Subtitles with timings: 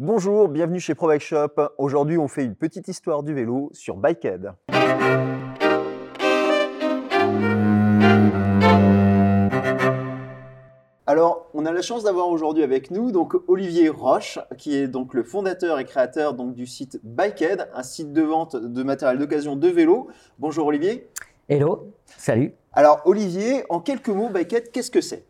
[0.00, 1.50] Bonjour, bienvenue chez Pro Bike Shop.
[1.78, 4.50] Aujourd'hui, on fait une petite histoire du vélo sur Bikehead.
[11.06, 15.14] Alors, on a la chance d'avoir aujourd'hui avec nous donc Olivier Roche, qui est donc
[15.14, 19.54] le fondateur et créateur donc du site Bikehead, un site de vente de matériel d'occasion
[19.54, 20.08] de vélo.
[20.40, 21.08] Bonjour Olivier.
[21.48, 22.52] Hello, salut.
[22.72, 25.24] Alors Olivier, en quelques mots, Bikehead, qu'est-ce que c'est?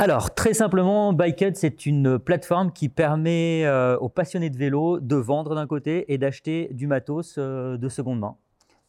[0.00, 5.16] Alors, très simplement, Bikehead, c'est une plateforme qui permet euh, aux passionnés de vélo de
[5.16, 8.36] vendre d'un côté et d'acheter du matos euh, de seconde main.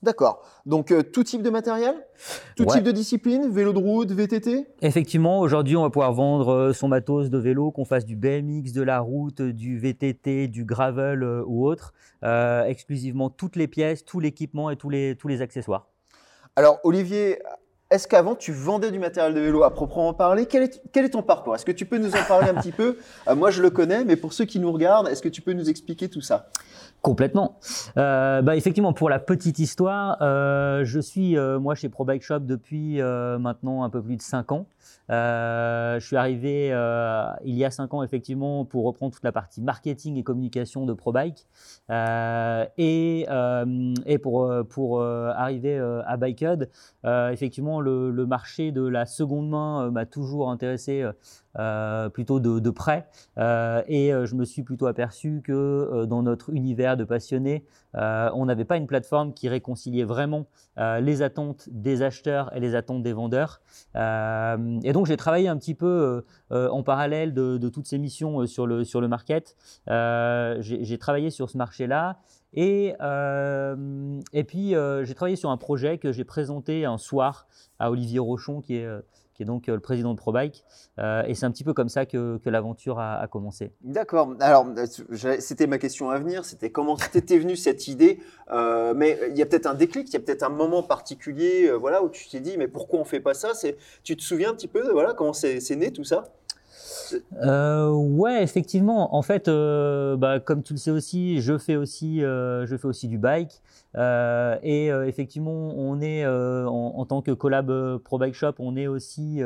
[0.03, 0.45] D'accord.
[0.67, 1.95] Donc euh, tout type de matériel?
[2.55, 3.49] Tout type de discipline?
[3.49, 7.85] Vélo de route, VTT Effectivement, aujourd'hui, on va pouvoir vendre son matos de vélo, qu'on
[7.85, 11.91] fasse du BMX, de la route, du VTT, du gravel ou autre.
[12.67, 15.87] exclusivement toutes les pièces, tout l'équipement et tous les, tous les accessoires.
[16.55, 17.39] Alors Olivier,
[17.91, 20.45] est-ce qu'avant tu vendais du matériel de vélo à proprement parler?
[20.45, 21.55] Quel est, ton parcours?
[21.55, 22.97] Est-ce que tu peux nous en parler un petit peu?
[23.27, 25.53] Euh, Moi je le connais, mais pour ceux qui nous regardent, est-ce que tu peux
[25.53, 26.49] nous expliquer tout ça?
[27.01, 27.57] Complètement.
[27.97, 32.39] Euh, bah effectivement, pour la petite histoire, euh, je suis moi chez Pro Bike Shop
[32.39, 34.65] depuis maintenant un peu plus de 5 ans.
[35.09, 36.67] Je suis arrivé
[37.43, 40.93] il y a 5 ans effectivement pour reprendre toute la partie marketing et communication de
[40.93, 41.47] Pro Bike
[42.77, 43.25] et,
[44.05, 46.69] et pour, pour arriver à Bikehead,
[47.03, 51.05] effectivement le, marché de la seconde main euh, m'a toujours intéressé
[51.57, 53.07] euh, euh, plutôt de, près.
[53.37, 58.77] et je me suis plutôt aperçu que dans notre univers de passionnés, on n'avait pas
[58.77, 60.45] une plateforme qui réconciliait vraiment
[60.77, 63.61] les attentes des acheteurs et les attentes des vendeurs.
[63.95, 68.83] et donc j'ai travaillé un petit peu en parallèle de, toutes ces missions sur le,
[68.83, 69.55] sur le market.
[69.87, 72.19] j'ai travaillé sur ce marché-là.
[72.53, 77.47] Et, euh, et puis, euh, j'ai travaillé sur un projet que j'ai présenté un soir
[77.77, 79.01] à Olivier Rochon, qui est, euh,
[79.39, 80.65] qui est donc le président de ProBike.
[80.97, 83.71] et c'est un petit peu comme ça que, que l'aventure a, commencé.
[83.81, 84.35] D'accord.
[84.41, 84.67] Alors,
[85.39, 86.43] c'était ma question à venir.
[86.43, 88.19] C'était comment t'étais venu cette idée
[88.51, 92.03] Mais il y a peut-être un déclic, il y a peut-être un moment particulier voilà,
[92.03, 93.51] où tu t'es dit, mais pourquoi on fait pas ça?
[94.03, 96.25] Tu te souviens un petit peu de voilà, comment c'est né tout ça?
[97.43, 99.15] Euh, ouais, effectivement.
[99.15, 102.87] En fait, euh, bah, comme tu le sais aussi, je fais aussi, euh, je fais
[102.87, 103.61] aussi du bike.
[103.95, 108.75] Euh, et euh, effectivement, on est euh, en, tant que collab Pro Bike Shop, on
[108.75, 109.41] est aussi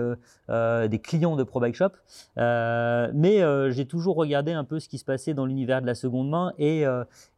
[0.50, 1.92] des clients de Pro Bike Shop.
[2.38, 6.30] mais j'ai toujours regardé un peu ce qui se passait dans l'univers de la seconde
[6.30, 6.86] main et,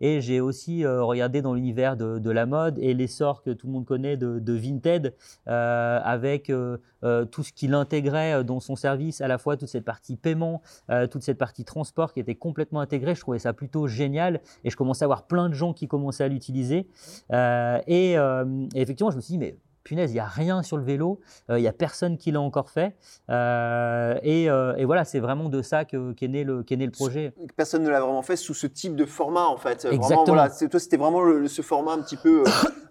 [0.02, 3.86] j'ai aussi regardé dans l'univers de, de, la mode et l'essor que tout le monde
[3.86, 5.14] connaît de, de Vinted
[5.46, 6.52] avec
[7.32, 10.62] tout ce qu'il intégrait dans son service, à la fois toute cette partie paiement,
[11.12, 13.16] toute cette partie transport qui était complètement intégrée.
[13.16, 16.24] Je trouvais ça plutôt génial et je commençais à voir plein de gens qui commençaient
[16.24, 16.88] à l'utiliser.
[17.32, 20.78] Euh, euh, et, effectivement, je me suis dit, mais punaise, il n'y a rien sur
[20.78, 21.20] le vélo,
[21.52, 22.96] euh, il n'y a personne qui l'a encore fait.
[23.30, 27.34] et, voilà, c'est vraiment de ça qu'est né, le, né le projet.
[27.56, 29.86] Personne ne l'a vraiment fait sous ce type de format, en fait.
[29.86, 30.26] Exactement.
[30.26, 32.44] voilà, toi, c'était vraiment ce format un petit peu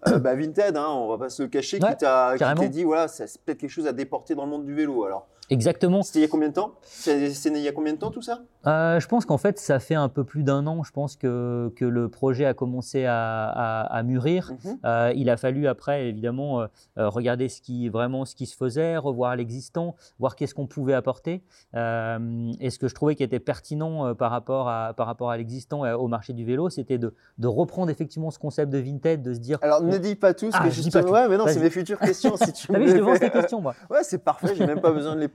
[0.19, 2.35] bah, Vinted, hein, on va pas se le cacher, qui t'a
[2.69, 5.03] dit, voilà, c'est peut-être quelque chose à déporter dans le monde du vélo.
[5.03, 6.03] Alors, Exactement.
[6.03, 6.75] C'était il y a combien de temps?
[6.81, 8.41] C'est il y a combien de temps tout ça?
[8.67, 10.83] Euh, Je pense qu'en fait, ça fait un peu plus d'un an.
[10.83, 14.53] Je pense que, que le projet a commencé à, à, mûrir.
[14.63, 14.77] Mhm.
[14.85, 16.67] euh, il a fallu après, évidemment, euh,
[16.97, 21.43] regarder ce qui, vraiment ce qui se faisait, revoir l'existant, voir qu'est-ce qu'on pouvait apporter.
[21.73, 25.85] Et ce que je trouvais qui était pertinent par rapport à, par rapport à l'existant
[25.85, 29.33] et au marché du vélo, c'était de, de, reprendre effectivement ce concept de Vinted, de
[29.33, 29.59] se dire.
[29.61, 31.11] Alors, ne dis pas tout, parce ah, que je dis pas tout.
[31.11, 32.35] Ouais, mais non, c'est mes futures questions.
[32.37, 33.75] si tu as vu, je devance tes questions, moi.
[33.89, 34.55] Ouais, c'est parfait.
[34.55, 35.27] J'ai même pas besoin de les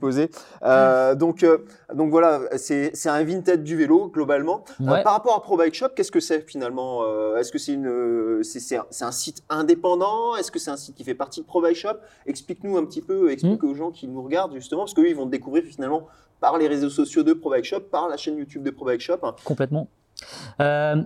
[0.63, 1.59] Euh, donc, euh,
[1.93, 4.63] donc voilà, c'est un vintage du vélo globalement.
[4.81, 7.03] Euh, par rapport à Pro Bike Shop, qu'est-ce que c'est finalement
[7.35, 10.35] Est-ce que c'est une, c'est un, un, site indépendant?
[10.35, 11.97] Est-ce que c'est un site qui fait partie de Pro Bike Shop?
[12.25, 13.67] Explique-nous un petit peu, explique hmm.
[13.67, 16.07] aux gens qui nous regardent justement, parce qu'eux ils vont découvrir finalement
[16.39, 19.01] par les réseaux sociaux de Pro Bike Shop, par la chaîne YouTube de Pro Bike
[19.01, 19.19] Shop.
[19.43, 19.87] Complètement.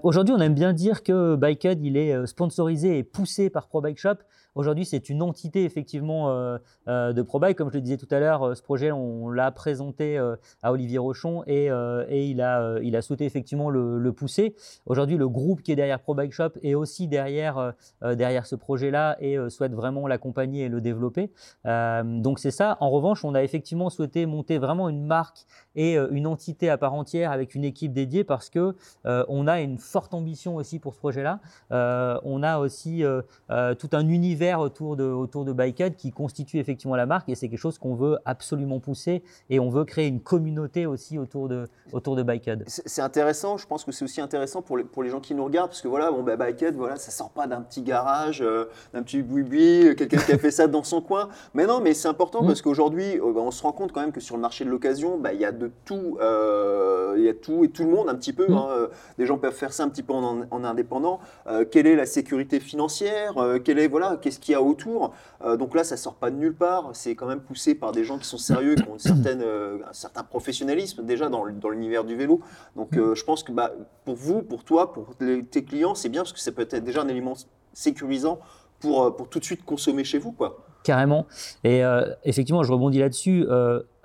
[0.03, 3.97] Aujourd'hui, on aime bien dire que Bikehead il est sponsorisé et poussé par Pro Bike
[4.00, 4.16] Shop.
[4.55, 6.57] Aujourd'hui, c'est une entité effectivement euh,
[6.88, 7.57] euh, de ProBike.
[7.57, 10.17] Comme je le disais tout à l'heure, euh, ce projet, on l'a présenté
[10.63, 14.55] à Olivier Rochon et, il, a, souhaité effectivement le, pousser.
[14.85, 19.73] Aujourd'hui, le groupe qui est derrière ProBike Shop est aussi derrière, ce projet-là et souhaite
[19.73, 21.31] vraiment l'accompagner et le développer.
[21.66, 22.78] donc c'est ça.
[22.79, 26.93] En revanche, on a effectivement souhaité monter vraiment une marque et une entité à part
[26.93, 30.99] entière avec une équipe dédiée parce que on a une forte ambition aussi pour ce
[30.99, 31.41] projet-là.
[31.72, 33.03] on a aussi
[33.49, 37.49] tout un univers autour de, autour de Bikehead qui constitue effectivement la marque et c'est
[37.49, 41.67] quelque chose qu'on veut absolument pousser et on veut créer une communauté aussi autour de,
[41.91, 42.63] autour de Bikehead.
[42.67, 45.43] C'est intéressant, je pense que c'est aussi intéressant pour les, pour les gens qui nous
[45.45, 48.65] regardent parce que voilà, bon, bah, Bikehead, voilà, ça sort pas d'un petit garage, euh,
[48.93, 51.29] d'un petit boui-boui, euh, quelqu'un qui a fait ça dans son coin.
[51.53, 52.47] Mais non, mais c'est important mm.
[52.47, 55.17] parce qu'aujourd'hui, bah, on se rend compte quand même que sur le marché de l'occasion,
[55.17, 58.15] bah, il y a de tout, il y a tout et tout le monde un
[58.15, 58.47] petit peu.
[58.47, 58.53] Mm.
[58.53, 58.67] Hein,
[59.17, 61.19] des gens peuvent faire ça un petit peu en, en indépendant.
[61.71, 63.33] quelle est la sécurité financière
[63.63, 66.55] Quelle est voilà, qu'il y a autour euh, donc là, ça sort pas de nulle
[66.55, 66.90] part.
[66.93, 70.23] C'est quand même poussé par des gens qui sont sérieux, qui ont euh, un certain
[70.23, 72.41] professionnalisme déjà dans, l'univers du vélo.
[72.76, 73.72] Donc euh, je pense que bah,
[74.05, 77.02] pour vous, pour toi, pour tes clients, c'est bien parce que ça peut être déjà
[77.02, 77.34] un élément
[77.73, 78.40] sécurisant
[78.79, 80.32] pour, pour tout de suite consommer chez vous.
[80.32, 80.66] Quoi.
[80.84, 81.26] Carrément.
[81.64, 81.81] Et
[82.23, 83.46] effectivement, je rebondis là-dessus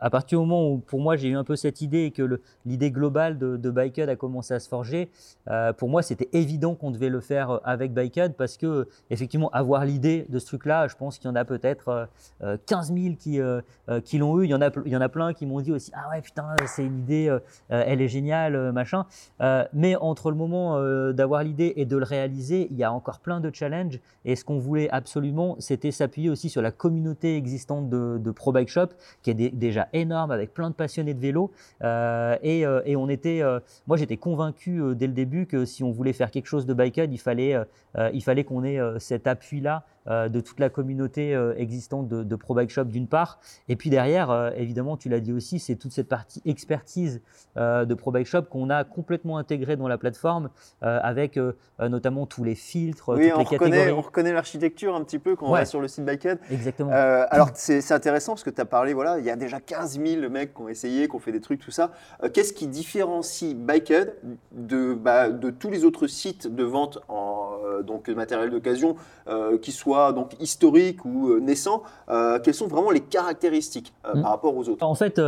[0.00, 2.40] à partir du moment où, pour moi, j'ai eu un peu cette idée et que
[2.64, 5.10] l'idée globale de, de a commencé à se forger,
[5.48, 9.50] euh, pour moi, c'était évident qu'on devait le faire euh, avec Bikehead parce que, effectivement,
[9.50, 12.08] avoir l'idée de ce truc-là, je pense qu'il y en a peut-être
[12.66, 13.38] 15 000 qui,
[14.18, 14.44] l'ont eu.
[14.44, 16.20] Il y, en a, il y en a plein qui m'ont dit aussi Ah ouais,
[16.20, 17.36] putain, c'est une idée,
[17.68, 19.06] elle est géniale, machin.
[19.72, 20.80] mais entre le moment
[21.12, 24.00] d'avoir l'idée et de le réaliser, il y a encore plein de challenges.
[24.24, 28.52] Et ce qu'on voulait absolument, c'était s'appuyer aussi sur la communauté existante de, de Pro
[28.52, 28.88] Bike Shop,
[29.22, 31.50] qui est déjà énorme avec plein de passionnés de vélo.
[31.82, 35.90] Euh, euh, et, on était, euh, moi j'étais convaincu dès le début que si on
[35.90, 37.56] voulait faire quelque chose de bikehead, il fallait,
[38.12, 42.70] il fallait qu'on ait cet appui-là de toute la communauté euh, existante de, Pro Bike
[42.70, 43.38] Shop d'une part.
[43.68, 47.20] Et puis derrière, euh, évidemment, tu l'as dit aussi, c'est toute cette partie expertise
[47.56, 50.50] de Pro Bike Shop qu'on a complètement intégrée dans la plateforme
[50.80, 51.38] avec
[51.78, 53.90] notamment tous les filtres, toutes les catégories.
[53.90, 56.38] On reconnaît l'architecture un petit peu quand on va sur le site Bikehead.
[56.50, 56.90] Exactement.
[56.92, 60.30] alors c'est intéressant parce que tu as parlé, voilà, il y a déjà 15 000
[60.30, 61.92] mecs qui ont essayé, qui ont fait des trucs, tout ça.
[62.32, 64.14] Qu'est-ce qui différencie Bikehead
[64.52, 67.29] de, bah, de tous les autres sites de vente en
[67.84, 68.96] donc, matériel d'occasion
[69.62, 74.22] qui soient donc historique ou euh, naissant, euh, quelles sont vraiment les caractéristiques euh, mm.
[74.22, 74.84] par rapport aux autres?
[74.84, 75.20] En fait,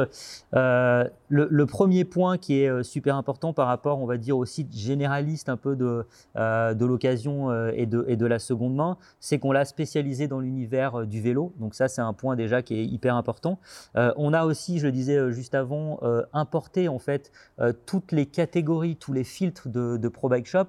[0.53, 5.49] le, premier point qui est super important par rapport, on va dire, au site généraliste
[5.49, 6.05] un peu de,
[6.35, 11.07] de l'occasion et de, et de la seconde main, c'est qu'on l'a spécialisé dans l'univers
[11.07, 11.53] du vélo.
[11.59, 13.59] Donc ça, c'est un point déjà qui est hyper important.
[13.95, 16.01] on a aussi, je le disais juste avant,
[16.33, 17.31] importé en fait
[17.87, 20.67] toutes les catégories, tous les filtres de, de Pro Bike Shop.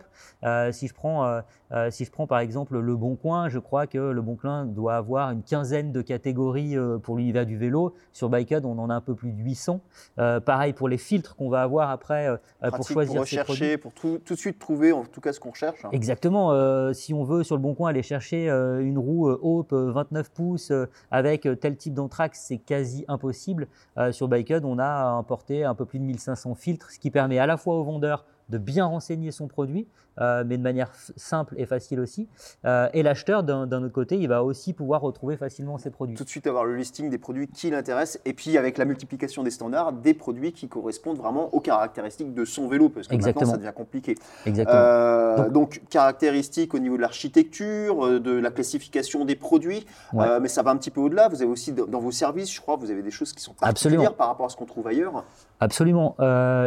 [0.71, 1.41] si je prends
[1.89, 4.95] si je prends par exemple Le Bon Coin, je crois que Le Bon Coin doit
[4.95, 7.95] avoir une quinzaine de catégories euh, pour l'univers du vélo.
[8.11, 9.81] Sur Bikehead, on en a un peu plus de 800.
[10.19, 12.37] Euh, pareil pour les filtres qu'on va avoir après euh,
[12.71, 15.53] pour choisir pour rechercher, pour tout, tout, de suite trouver en tout cas ce qu'on
[15.53, 15.83] cherche.
[15.85, 15.89] Hein.
[15.91, 16.93] Exactement.
[16.93, 20.71] si on veut sur Le Bon Coin aller chercher une roue Hope 29 pouces
[21.11, 23.67] avec tel type d'anthrax, c'est quasi impossible.
[24.11, 27.45] sur Bikehead, on a importé un peu plus de 1500 filtres, ce qui permet à
[27.45, 29.87] la fois aux vendeurs de bien renseigner son produit,
[30.21, 32.27] euh, mais de manière simple et facile aussi.
[32.65, 36.15] Euh, et l'acheteur, d'un autre côté, il va aussi pouvoir retrouver facilement ses produits.
[36.15, 39.41] Tout de suite avoir le listing des produits qui l'intéressent, et puis avec la multiplication
[39.41, 43.45] des standards, des produits qui correspondent vraiment aux caractéristiques de son vélo, parce que maintenant
[43.45, 44.15] ça devient compliqué.
[44.45, 44.79] Exactement.
[44.79, 50.71] Euh, donc, caractéristiques au niveau de l'architecture, de la classification des produits, mais ça va
[50.71, 51.27] un petit peu au-delà.
[51.27, 54.13] Vous avez aussi dans vos services, je crois, vous avez des choses qui sont particulières
[54.13, 55.23] par rapport à ce qu'on trouve ailleurs.
[55.59, 56.15] Absolument.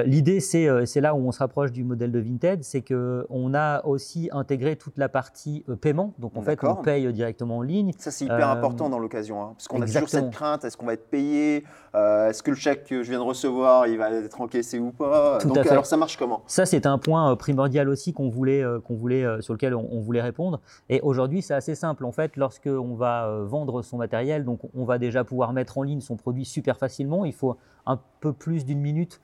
[0.05, 3.85] L'idée, c'est là où on se rapproche du modèle de Vinted, c'est que on a
[3.85, 6.15] aussi intégré toute la partie euh, paiement.
[6.19, 7.93] Donc en fait, on paye directement en ligne.
[7.99, 10.77] Ça, c'est hyper important euh, dans l'occasion, hein, parce qu'on a toujours cette crainte est-ce
[10.77, 11.65] qu'on va être payé
[11.95, 14.91] euh, Est-ce que le chèque que je viens de recevoir, il va être encaissé ou
[14.91, 15.39] pas?
[15.45, 16.43] Donc, alors, ça marche comment?
[16.47, 20.61] Ça, c'est un point primordial aussi qu'on voulait, qu'on voulait, sur lequel on, voulait répondre.
[20.89, 22.07] Et aujourd'hui, c'est assez simple.
[22.07, 25.83] En fait, lorsque on va vendre son matériel, donc on va déjà pouvoir mettre en
[25.83, 27.25] ligne son produit super facilement.
[27.27, 29.21] Il faut un peu plus d'une minute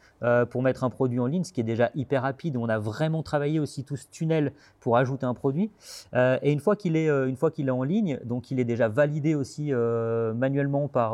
[0.50, 2.31] pour mettre un produit en ligne, ce qui est déjà hyper rapide.
[2.56, 5.70] On a vraiment travaillé aussi tout ce tunnel pour ajouter un produit.
[6.14, 8.60] Euh, et une fois qu'il est, euh, une fois qu'il est en ligne, donc il
[8.60, 11.12] est déjà validé aussi euh, manuellement par,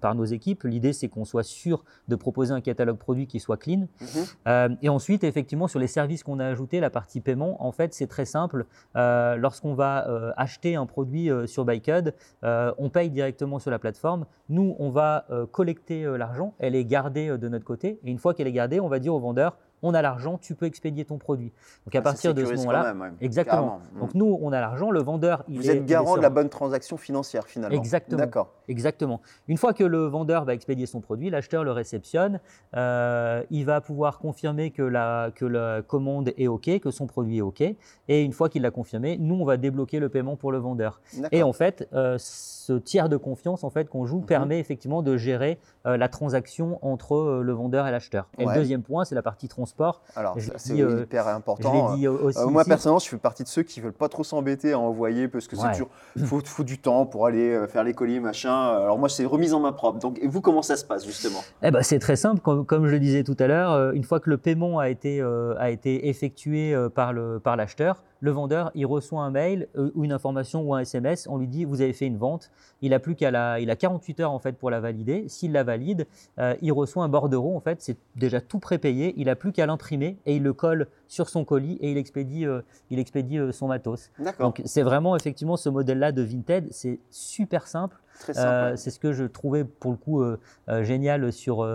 [0.00, 0.62] par nos équipes.
[0.64, 3.86] L'idée, c'est qu'on soit sûr de proposer un catalogue produit qui soit clean.
[4.00, 4.76] Mhm.
[4.82, 8.06] et ensuite, effectivement, sur les services qu'on a ajoutés, la partie paiement, en fait, c'est
[8.06, 8.66] très simple.
[8.94, 14.26] Lorsqu'on va acheter un produit sur Bikehead, on paye directement sur la plateforme.
[14.48, 16.54] Nous, on va collecter l'argent.
[16.58, 17.98] Elle est gardée de notre côté.
[18.04, 20.54] Et une fois qu'elle est gardée, on va dire au vendeur, on a l'argent, tu
[20.54, 21.52] peux expédier ton produit.
[21.86, 23.80] Donc à ah, partir de ce moment-là, exactement.
[23.98, 26.96] Donc nous, on a l'argent, le vendeur, il Vous êtes garant de la bonne transaction
[26.96, 27.76] financière finalement.
[27.76, 28.18] Exactement.
[28.18, 28.52] D'accord.
[28.68, 29.20] Exactement.
[29.48, 32.40] Une fois que le vendeur va expédier son produit, l'acheteur le réceptionne,
[32.74, 37.38] euh, il va pouvoir confirmer que la, que la commande est OK, que son produit
[37.38, 37.60] est OK.
[37.60, 41.00] Et une fois qu'il l'a confirmé, nous, on va débloquer le paiement pour le vendeur.
[41.30, 44.26] Et en fait, euh, ce tiers de confiance en fait qu'on joue mhm.
[44.26, 48.28] permet effectivement de gérer euh, la transaction entre le vendeur et l'acheteur.
[48.38, 50.02] Et le deuxième point, c'est la partie transport transport.
[50.16, 51.96] Alors, c'est hyper important.
[51.96, 54.78] Dit aussi moi, personnellement, je fais partie de ceux qui veulent pas trop s'embêter à
[54.78, 55.88] envoyer parce que c'est toujours
[56.24, 58.54] faut, faut, du temps pour aller faire les colis, machin.
[58.54, 59.98] Alors moi, c'est remise en main propre.
[59.98, 61.40] Donc, et vous, comment ça se passe justement?
[61.62, 62.40] Eh ben, c'est très simple.
[62.40, 65.22] Comme, comme, je le disais tout à l'heure, une fois que le paiement a été
[65.58, 67.12] a été effectué par
[67.56, 71.36] l'acheteur, le vendeur, il reçoit un mail euh, ou une information ou un SMS, on
[71.36, 72.50] lui dit vous avez fait une vente,
[72.80, 75.28] il a plus qu'à la, il a 48 heures en fait pour la valider.
[75.28, 76.06] S'il la valide,
[76.38, 79.63] euh, il reçoit un bordereau en fait, c'est déjà tout prépayé, il a plus qu'à
[79.66, 83.68] l'imprimer et il le colle sur son colis et il expédie, euh, il expédie son
[83.68, 84.10] matos.
[84.40, 87.96] Donc c'est vraiment effectivement ce modèle-là de Vinted, c'est super simple.
[88.36, 91.66] Euh, c'est ce que je trouvais pour le coup euh, euh, génial sur,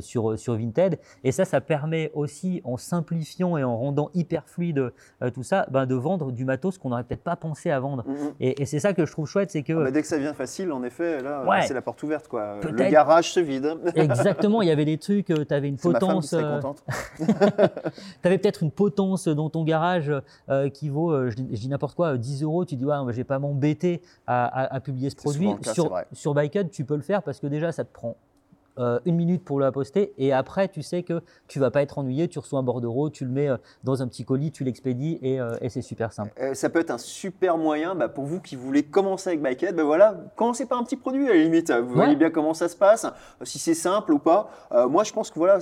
[0.00, 0.98] sur, sur Vinted.
[1.24, 4.92] Et ça, ça permet aussi, en simplifiant et en rendant hyper fluide
[5.34, 8.04] tout ça, ben, de vendre du matos qu'on n'aurait peut-être pas pensé à vendre.
[8.04, 8.32] Mm-hmm.
[8.40, 9.86] Et, c'est ça que je trouve chouette, c'est que...
[9.86, 12.28] Ah, dès que ça vient facile, en effet, là, c'est la porte ouverte.
[12.28, 12.58] Quoi.
[12.62, 13.74] Le garage se vide.
[13.94, 16.30] Exactement, il y avait des trucs, tu avais une potence...
[16.30, 17.24] tu
[18.24, 20.12] avais peut-être une potence dans ton garage
[20.72, 22.64] qui vaut, je, dis n'importe quoi, 10 euros.
[22.64, 26.70] Tu dis, ouais, je vais pas m'embêter à, à, publier ce produit sur, sur Bikehead,
[26.70, 28.16] tu peux le faire parce que déjà, ça te prend
[28.78, 31.96] euh, une minute pour la poster et après tu sais que tu vas pas être
[31.96, 35.18] ennuyé, tu reçois un bordereau, tu le mets euh, dans un petit colis, tu l'expédies
[35.22, 36.30] et, euh, et c'est super simple.
[36.52, 39.84] ça peut être un super moyen bah, pour vous qui voulez commencer avec Bikehead, bah,
[39.84, 42.76] voilà, commencez par un petit produit à la limite, vous voyez bien comment ça se
[42.76, 43.06] passe,
[43.42, 44.50] si c'est simple ou pas.
[44.90, 45.58] moi je pense que voilà,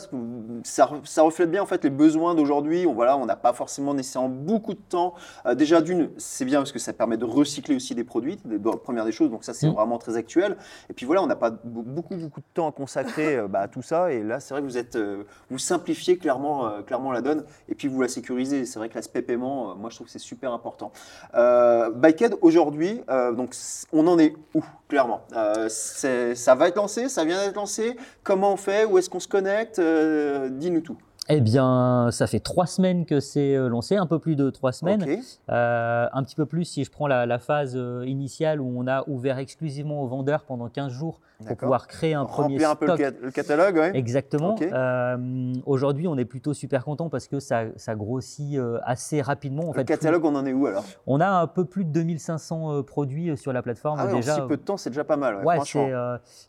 [0.65, 3.95] ça, ça, reflète bien en fait les besoins d'aujourd'hui, on voilà, on n'a pas forcément
[3.95, 5.15] nécessairement beaucoup de temps.
[5.55, 8.39] déjà d'une, c'est bien parce que ça permet de recycler aussi des produits,
[8.83, 9.75] première des choses, donc ça c'est mmh.
[9.75, 10.57] vraiment très actuel.
[10.91, 13.83] Et puis voilà, on n'a pas beaucoup beaucoup de temps à consacrer euh, bah, tout
[13.83, 14.13] ça.
[14.13, 17.45] Et là, c'est vrai que vous êtes, euh, vous simplifiez clairement, euh, clairement la donne
[17.69, 18.65] et puis vous la sécurisez.
[18.67, 20.93] C'est vrai que l'aspect paiement, moi, je trouve que c'est super important.
[21.35, 23.01] Euh, Bikehead aujourd'hui,
[23.37, 23.55] donc
[23.93, 25.23] on en est où clairement?
[25.69, 27.97] Ça va être lancé, ça vient d'être lancé?
[28.23, 28.85] Comment on fait?
[28.85, 29.81] Où est-ce qu'on se connecte?
[29.81, 30.97] Dis-nous tout.
[31.29, 35.03] Eh bien, ça fait trois semaines que c'est lancé, un peu plus de trois semaines.
[35.49, 39.39] un petit peu plus si je prends la, la phase initiale où on a ouvert
[39.39, 42.71] exclusivement aux vendeurs pendant 15 jours pour pouvoir créer un premier stock.
[42.71, 42.87] un peu
[43.23, 43.99] le, catalogue, oui.
[43.99, 44.57] Exactement.
[44.61, 49.71] Euh, aujourd'hui, on est plutôt super content parce que ça, ça grossit euh, assez rapidement.
[49.71, 50.85] En le catalogue, on en est où alors?
[51.07, 54.33] On a un peu plus de 2500 euh, produits sur la plateforme ah déjà.
[54.33, 55.45] En si peu de temps, c'est déjà pas mal.
[55.45, 55.59] Ouais,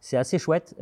[0.01, 0.75] c'est assez chouette.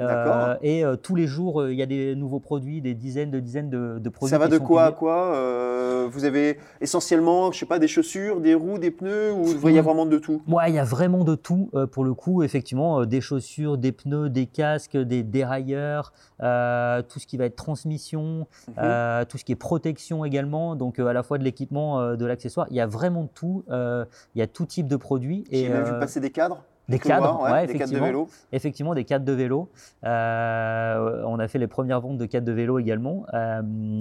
[0.62, 3.82] et tous les jours, il y a des nouveaux produits, des dizaines de dizaines de,
[3.99, 4.31] de produits.
[4.31, 8.55] Ça va de quoi à quoi Vous avez essentiellement, je sais pas, des chaussures, des
[8.55, 10.41] roues, des pneus, ou il y a vraiment de tout?
[10.48, 11.69] Ouais, il y a vraiment de tout.
[11.91, 17.27] pour le coup, effectivement, des chaussures, des pneus, des casques, des dérailleurs, euh, tout ce
[17.27, 18.74] qui va être transmission, mhm.
[18.77, 22.25] euh, tout ce qui est protection également, donc euh, à la fois de l'équipement, de
[22.25, 22.67] l'accessoire.
[22.69, 23.63] Il y a vraiment tout.
[23.69, 25.43] il y a tout type de produits.
[25.51, 26.63] J'ai même vu passer des cadres.
[26.89, 28.27] Des cadres, ouais, des cadres de vélo.
[28.51, 29.69] Effectivement, des cadres de vélo.
[30.03, 33.25] on a fait les premières ventes de cadres de vélo également.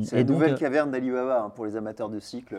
[0.05, 2.57] c'est la nouvelle caverne d'Alibaba hein, pour les amateurs de cycle.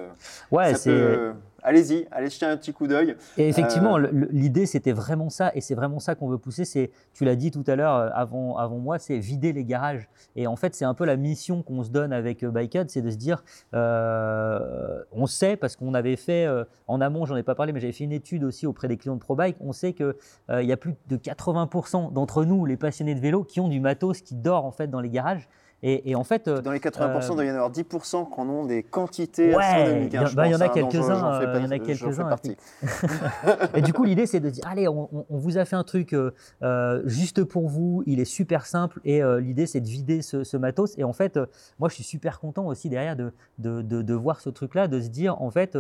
[0.51, 3.15] Ouais, c'est allez-y, allez jeter un petit coup d'œil.
[3.37, 6.65] Et effectivement, euh, l'idée, c'était vraiment ça, et c'est vraiment ça qu'on veut pousser.
[6.65, 10.07] C'est, tu l'as dit tout à l'heure euh, avant, avant moi, c'est vider les garages.
[10.35, 13.01] Et en fait, c'est un peu la mission qu'on se donne avec euh, Bikehead, c'est
[13.01, 16.47] de se dire, on sait, parce qu'on avait fait,
[16.87, 19.15] en amont, j'en ai pas parlé, mais j'avais fait une étude aussi auprès des clients
[19.15, 20.13] de ProBike, on sait qu'il
[20.49, 23.79] il y a plus de 80% d'entre nous, les passionnés de vélo, qui ont du
[23.79, 25.47] matos qui dort en fait dans les garages.
[25.85, 28.65] Et, en fait, dans les 80%, il doit y en avoir 10% qui en ont
[28.65, 31.41] des quantités ouais, Il y, en a quelques-uns.
[31.55, 32.29] Il y en a quelques-uns.
[33.75, 36.31] et du coup, l'idée, c'est de dire allez, on, vous a fait un truc euh,
[36.61, 38.01] euh, juste pour vous.
[38.05, 39.01] Il est super simple.
[39.03, 40.97] Et euh, l'idée, c'est de vider ce, matos.
[40.97, 41.37] Et en fait,
[41.79, 45.09] moi, je suis super content aussi derrière de, de, de, voir ce truc-là, de se
[45.09, 45.77] dire en fait,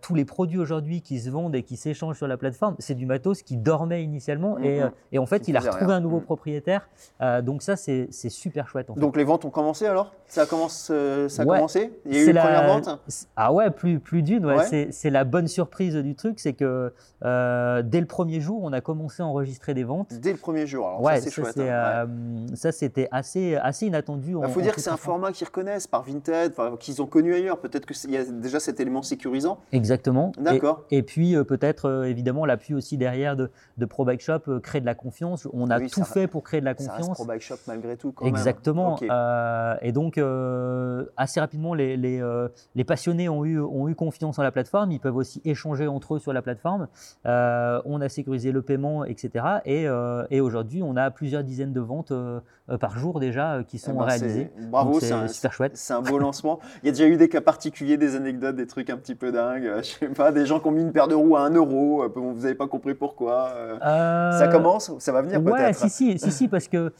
[0.00, 3.04] tous les produits aujourd'hui qui se vendent et qui s'échangent sur la plateforme, c'est du
[3.04, 4.56] matos qui dormait initialement.
[4.58, 4.90] et, mm-hmm.
[5.12, 6.24] et, en fait, il a retrouvé un nouveau mm.
[6.24, 6.88] propriétaire.
[7.42, 8.88] donc ça, c'est super chouette.
[8.88, 10.12] En donc les ventes ont commencé alors?
[10.28, 11.92] Ça, commence, euh, ça a commencé?
[12.04, 13.00] Il y a eu une première vente
[13.36, 14.44] Ah ouais, plus, plus d'une.
[14.44, 14.88] Ouais.
[14.90, 16.92] C'est la bonne surprise du truc, c'est que
[17.24, 20.14] euh, dès le premier jour, on a commencé à enregistrer des ventes.
[20.14, 21.56] Dès le premier jour, alors ouais, ça c'est chouette.
[21.58, 21.62] Hein.
[21.62, 22.06] Euh,
[22.54, 24.30] ça c'était assez, assez inattendu.
[24.30, 27.34] Il bah, faut dire que c'est un format qu'ils reconnaissent par Vinted, qu'ils ont connu
[27.34, 27.58] ailleurs.
[27.58, 29.58] Peut-être qu'il y a déjà cet élément sécurisant.
[29.72, 30.32] Exactement.
[30.38, 30.84] D'accord.
[30.90, 34.96] Et, puis peut-être évidemment l'appui aussi derrière de, de Pro Bike Shop, créer de la
[34.96, 35.46] confiance.
[35.52, 36.96] On a tout fait pour créer de la confiance.
[36.96, 38.10] Ça reste Pro Bike Shop malgré tout.
[38.10, 38.98] Quand Exactement.
[39.16, 43.94] Euh, et donc, euh, assez rapidement, les, les, euh, les, passionnés ont eu, ont eu
[43.94, 44.92] confiance en la plateforme.
[44.92, 46.88] Ils peuvent aussi échanger entre eux sur la plateforme.
[47.24, 49.44] on a sécurisé le paiement, etc.
[49.64, 49.86] Et,
[50.30, 52.12] et aujourd'hui, on a plusieurs dizaines de ventes
[52.80, 54.50] par jour déjà qui sont eh ben, réalisées.
[54.70, 55.76] Bravo, c'est super chouette.
[55.76, 56.58] C'est un beau lancement.
[56.82, 59.32] Il y a déjà eu des cas particuliers, des anecdotes, des trucs un petit peu
[59.32, 59.70] dingues.
[59.78, 62.04] Je sais pas, des gens qui ont mis une paire de roues à 1 euro.
[62.14, 63.52] Vous n'avez pas compris pourquoi.
[63.80, 66.92] Ça commence Ça va venir peut-être Ouais, si, si, si, si, parce que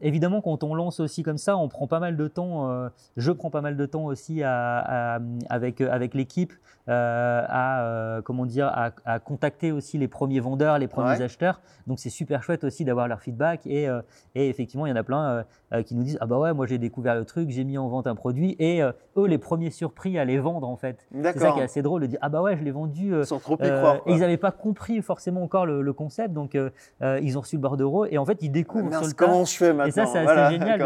[0.00, 2.88] évidemment, quand on lance aussi comme ça, on prend pas mal de temps.
[3.16, 6.52] je prends pas mal de temps aussi avec avec l'équipe
[6.88, 8.70] à comment dire
[9.04, 11.60] à, contacter aussi les premiers vendeurs, les premiers acheteurs.
[11.88, 13.88] Donc c'est super chouette aussi d'avoir leur feedback et,
[14.34, 15.44] et effectivement il y en a plein
[15.84, 18.06] qui nous disent ah bah ouais moi j'ai découvert le truc, j'ai mis en vente
[18.06, 18.82] un produit et
[19.16, 21.06] eux les premiers surpris à les vendre en fait.
[21.12, 23.12] C'est ça qui est assez drôle de dire ah bah ouais je l'ai vendu.
[23.24, 24.00] Sans trop y croire.
[24.06, 26.56] ils n'avaient pas compris forcément encore le, concept donc
[27.02, 29.72] ils ont reçu le bordereau et en fait ils découvrent sur le comment je fais
[29.72, 29.86] maintenant.
[29.88, 30.82] Et ça c'est assez génial.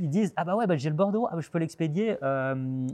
[0.00, 2.16] Ils disent ah bah ouais bah, j'ai le bordereau, ah bah, je peux l'expédier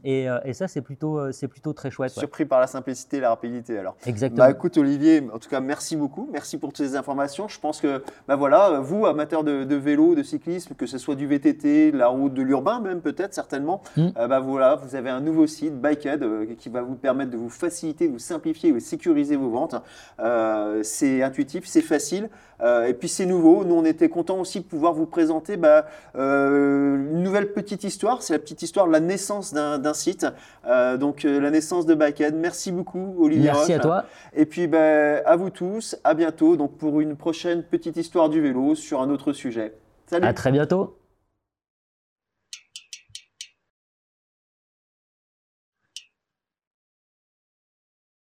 [0.05, 2.11] et, et, ça c'est plutôt c'est plutôt très chouette.
[2.11, 3.97] Surpris par la simplicité et la rapidité alors.
[4.07, 4.45] Exactement.
[4.45, 7.49] Bah écoute Olivier, en tout cas merci beaucoup, merci pour toutes ces informations.
[7.49, 11.15] Je pense que bah voilà vous amateurs de, de vélo, de cyclisme, que ce soit
[11.15, 14.09] du VTT, de la route, de l'urbain même peut-être certainement, mm.
[14.15, 16.25] bah voilà vous avez un nouveau site Bikehead
[16.57, 19.77] qui va vous permettre de vous faciliter, vous simplifier, vous sécuriser vos ventes.
[20.21, 22.29] Euh, c'est intuitif, c'est facile.
[22.61, 23.65] Euh, et puis c'est nouveau.
[23.65, 28.23] Nous, on était contents aussi de pouvoir vous présenter bah, euh, une nouvelle petite histoire.
[28.23, 30.27] C'est la petite histoire de la naissance d'un site.
[30.99, 32.35] donc la naissance de Bikehead.
[32.35, 33.51] Merci beaucoup, Olivier.
[33.53, 34.05] Merci à toi.
[34.35, 35.97] Et puis bah, à vous tous.
[36.05, 36.57] À bientôt.
[36.57, 39.75] Donc pour une prochaine petite histoire du vélo sur un autre sujet.
[40.07, 40.27] Salut.
[40.27, 40.98] À très bientôt.